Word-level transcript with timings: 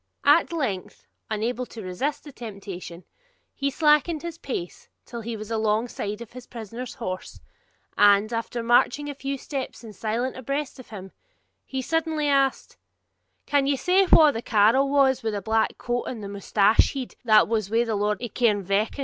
At 0.25 0.51
length, 0.51 1.05
unable 1.29 1.67
to 1.67 1.83
resist 1.83 2.23
the 2.23 2.31
temptation, 2.31 3.03
he 3.53 3.69
slackened 3.69 4.23
his 4.23 4.39
pace 4.39 4.89
till 5.05 5.21
he 5.21 5.37
was 5.37 5.51
alongside 5.51 6.21
of 6.21 6.31
his 6.33 6.47
prisoner's 6.47 6.95
horse, 6.95 7.39
and 7.99 8.33
after 8.33 8.63
marching 8.63 9.11
a 9.11 9.13
few 9.13 9.37
steps 9.37 9.83
in 9.83 9.93
silence 9.93 10.35
abreast 10.35 10.79
of 10.79 10.89
him, 10.89 11.11
he 11.67 11.83
suddenly 11.83 12.27
asked 12.27 12.77
'Can 13.45 13.67
ye 13.67 13.75
say 13.75 14.07
wha 14.11 14.31
the 14.31 14.41
carle 14.41 14.89
was 14.89 15.21
wi' 15.21 15.29
the 15.29 15.39
black 15.39 15.77
coat 15.77 16.05
and 16.05 16.23
the 16.23 16.27
mousted 16.29 16.77
head, 16.95 17.15
that 17.23 17.47
was 17.47 17.69
wi' 17.69 17.83
the 17.83 17.93
Laird 17.95 18.23
of 18.23 18.33
Cairnvreckan?' 18.33 18.99